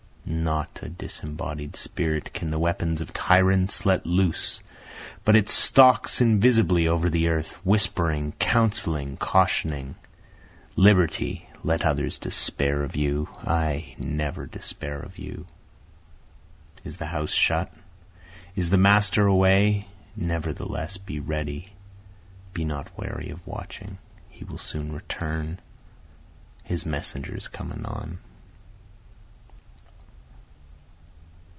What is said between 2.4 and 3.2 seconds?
the weapons of